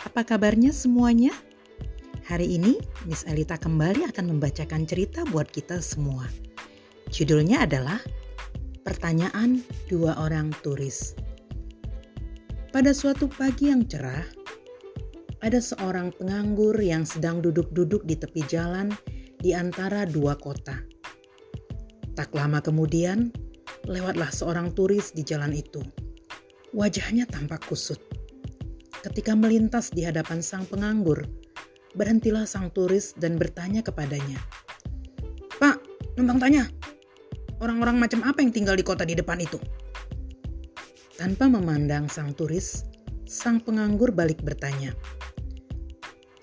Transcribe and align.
apa 0.00 0.24
kabarnya 0.24 0.72
semuanya? 0.72 1.36
Hari 2.24 2.56
ini 2.56 2.80
Miss 3.04 3.28
Elita 3.28 3.60
kembali 3.60 4.08
akan 4.08 4.32
membacakan 4.32 4.88
cerita 4.88 5.20
buat 5.28 5.52
kita 5.52 5.84
semua. 5.84 6.24
Judulnya 7.12 7.68
adalah 7.68 8.00
Pertanyaan 8.88 9.60
Dua 9.92 10.16
Orang 10.16 10.56
Turis. 10.64 11.12
Pada 12.72 12.96
suatu 12.96 13.28
pagi 13.28 13.68
yang 13.68 13.84
cerah, 13.84 14.24
ada 15.44 15.60
seorang 15.60 16.08
penganggur 16.16 16.72
yang 16.80 17.04
sedang 17.04 17.44
duduk-duduk 17.44 18.00
di 18.08 18.16
tepi 18.16 18.40
jalan 18.48 18.96
di 19.44 19.52
antara 19.52 20.08
dua 20.08 20.40
kota. 20.40 20.80
Tak 22.16 22.32
lama 22.32 22.64
kemudian, 22.64 23.28
lewatlah 23.84 24.32
seorang 24.32 24.72
turis 24.72 25.12
di 25.12 25.20
jalan 25.20 25.52
itu. 25.52 26.05
Wajahnya 26.76 27.24
tampak 27.24 27.64
kusut 27.72 27.96
ketika 29.00 29.32
melintas 29.32 29.88
di 29.94 30.02
hadapan 30.02 30.42
sang 30.42 30.68
penganggur, 30.68 31.24
berhentilah 31.94 32.42
sang 32.42 32.74
turis 32.74 33.14
dan 33.16 33.38
bertanya 33.38 33.80
kepadanya. 33.80 34.36
Pak, 35.62 35.80
numpang 36.18 36.36
tanya, 36.36 36.68
orang-orang 37.64 38.02
macam 38.02 38.20
apa 38.26 38.42
yang 38.42 38.52
tinggal 38.52 38.74
di 38.74 38.82
kota 38.82 39.06
di 39.06 39.14
depan 39.14 39.38
itu? 39.38 39.62
Tanpa 41.16 41.48
memandang 41.48 42.10
sang 42.10 42.36
turis, 42.36 42.84
sang 43.24 43.62
penganggur 43.62 44.12
balik 44.12 44.44
bertanya. 44.44 44.92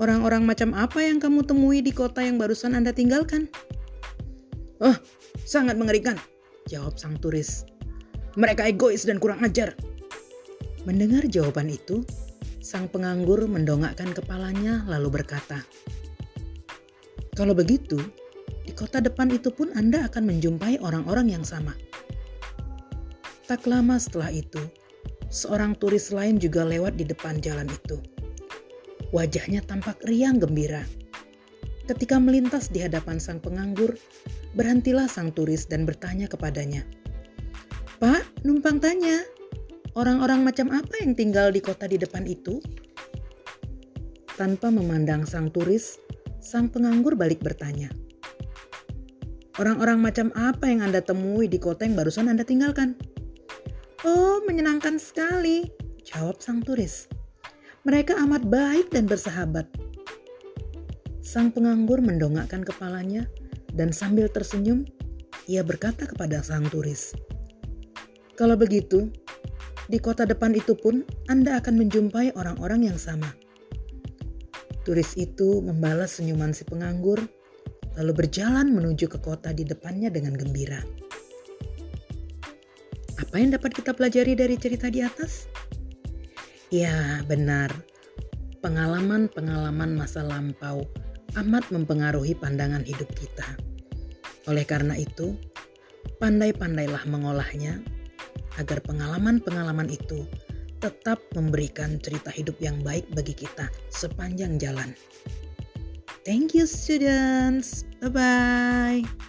Orang-orang 0.00 0.48
macam 0.48 0.72
apa 0.72 1.02
yang 1.04 1.20
kamu 1.20 1.44
temui 1.44 1.84
di 1.84 1.92
kota 1.92 2.24
yang 2.24 2.40
barusan 2.40 2.72
Anda 2.72 2.94
tinggalkan? 2.94 3.52
Oh, 4.80 4.96
sangat 5.44 5.76
mengerikan, 5.76 6.16
jawab 6.70 6.96
sang 6.96 7.18
turis. 7.20 7.68
Mereka 8.38 8.70
egois 8.70 9.04
dan 9.04 9.20
kurang 9.20 9.44
ajar. 9.44 9.76
Mendengar 10.82 11.26
jawaban 11.30 11.70
itu, 11.70 12.02
Sang 12.62 12.86
penganggur 12.86 13.42
mendongakkan 13.50 14.14
kepalanya 14.14 14.86
lalu 14.86 15.18
berkata, 15.18 15.66
"Kalau 17.34 17.58
begitu, 17.58 17.98
di 18.62 18.70
kota 18.70 19.02
depan 19.02 19.34
itu 19.34 19.50
pun 19.50 19.74
Anda 19.74 20.06
akan 20.06 20.30
menjumpai 20.30 20.78
orang-orang 20.78 21.34
yang 21.34 21.42
sama." 21.42 21.74
Tak 23.50 23.66
lama 23.66 23.98
setelah 23.98 24.30
itu, 24.30 24.62
seorang 25.26 25.74
turis 25.74 26.14
lain 26.14 26.38
juga 26.38 26.62
lewat 26.62 26.94
di 26.94 27.02
depan 27.02 27.42
jalan 27.42 27.66
itu. 27.66 27.98
Wajahnya 29.10 29.66
tampak 29.66 29.98
riang 30.06 30.38
gembira. 30.38 30.86
Ketika 31.90 32.22
melintas 32.22 32.70
di 32.70 32.78
hadapan 32.78 33.18
sang 33.18 33.42
penganggur, 33.42 33.98
berhentilah 34.54 35.10
sang 35.10 35.34
turis 35.34 35.66
dan 35.66 35.82
bertanya 35.82 36.30
kepadanya, 36.30 36.86
"Pak, 37.98 38.22
numpang 38.46 38.78
tanya, 38.78 39.18
Orang-orang 39.92 40.40
macam 40.40 40.72
apa 40.72 41.04
yang 41.04 41.12
tinggal 41.12 41.52
di 41.52 41.60
kota 41.60 41.84
di 41.84 42.00
depan 42.00 42.24
itu? 42.24 42.64
Tanpa 44.40 44.72
memandang 44.72 45.28
sang 45.28 45.52
turis, 45.52 46.00
sang 46.40 46.72
penganggur 46.72 47.12
balik 47.12 47.44
bertanya. 47.44 47.92
Orang-orang 49.60 50.00
macam 50.00 50.32
apa 50.32 50.64
yang 50.64 50.80
Anda 50.80 51.04
temui 51.04 51.44
di 51.44 51.60
kota 51.60 51.84
yang 51.84 51.92
barusan 51.92 52.32
Anda 52.32 52.40
tinggalkan? 52.40 52.96
Oh, 54.00 54.40
menyenangkan 54.48 54.96
sekali, 54.96 55.68
jawab 56.08 56.40
sang 56.40 56.64
turis. 56.64 57.04
Mereka 57.84 58.16
amat 58.24 58.48
baik 58.48 58.88
dan 58.96 59.04
bersahabat. 59.04 59.68
Sang 61.20 61.52
penganggur 61.52 62.00
mendongakkan 62.00 62.64
kepalanya 62.64 63.28
dan 63.76 63.92
sambil 63.92 64.24
tersenyum, 64.32 64.88
ia 65.44 65.60
berkata 65.60 66.08
kepada 66.08 66.40
sang 66.40 66.64
turis, 66.72 67.12
"Kalau 68.40 68.56
begitu, 68.56 69.12
di 69.92 70.00
kota 70.00 70.24
depan 70.24 70.56
itu 70.56 70.72
pun 70.72 71.04
Anda 71.28 71.60
akan 71.60 71.84
menjumpai 71.84 72.32
orang-orang 72.32 72.88
yang 72.88 72.96
sama. 72.96 73.28
Turis 74.88 75.12
itu 75.20 75.60
membalas 75.60 76.16
senyuman 76.16 76.56
si 76.56 76.64
penganggur, 76.64 77.20
lalu 78.00 78.24
berjalan 78.24 78.72
menuju 78.72 79.04
ke 79.04 79.20
kota 79.20 79.52
di 79.52 79.68
depannya 79.68 80.08
dengan 80.08 80.32
gembira. 80.32 80.80
Apa 83.20 83.36
yang 83.36 83.52
dapat 83.52 83.76
kita 83.76 83.92
pelajari 83.92 84.32
dari 84.32 84.56
cerita 84.56 84.88
di 84.88 85.04
atas? 85.04 85.44
Ya, 86.72 87.20
benar. 87.28 87.68
Pengalaman-pengalaman 88.64 89.92
masa 89.92 90.24
lampau 90.24 90.88
amat 91.36 91.68
mempengaruhi 91.68 92.32
pandangan 92.32 92.80
hidup 92.80 93.12
kita. 93.12 93.60
Oleh 94.48 94.64
karena 94.64 94.96
itu, 94.96 95.36
pandai-pandailah 96.16 97.04
mengolahnya 97.06 97.84
agar 98.58 98.82
pengalaman-pengalaman 98.84 99.88
itu 99.88 100.26
tetap 100.82 101.22
memberikan 101.38 102.02
cerita 102.02 102.28
hidup 102.34 102.58
yang 102.58 102.74
baik 102.82 103.06
bagi 103.14 103.38
kita 103.38 103.70
sepanjang 103.94 104.58
jalan. 104.58 104.92
Thank 106.26 106.54
you 106.54 106.66
students. 106.66 107.86
Bye 108.02 108.10
bye. 108.10 109.21